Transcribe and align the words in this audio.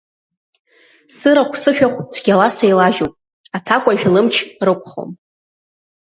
Сырахә-сышәахә 1.15 1.99
цәгьала 2.11 2.47
сеилажьуп, 2.55 3.13
аҭакәажә 3.57 4.05
лымч 4.13 4.35
рықәхом. 4.65 5.09